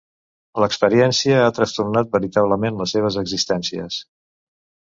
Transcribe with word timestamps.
L'experiència 0.61 1.35
ha 1.41 1.51
trastornat 1.59 2.09
veritablement 2.17 2.81
les 2.81 2.97
seves 2.97 3.21
existències. 3.25 4.03